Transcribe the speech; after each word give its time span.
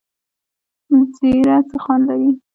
زیره 1.17 1.55
څه 1.69 1.77
خوند 1.83 2.03
لري؟ 2.09 2.29